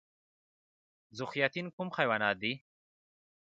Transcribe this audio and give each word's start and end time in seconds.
ذوحیاتین 1.17 1.65
کوم 1.75 1.87
حیوانات 1.97 2.35
دي؟ 2.41 2.53